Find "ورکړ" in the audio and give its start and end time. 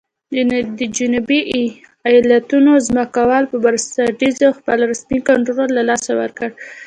6.21-6.49